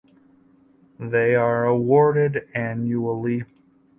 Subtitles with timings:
[0.99, 3.43] They are awarded annually.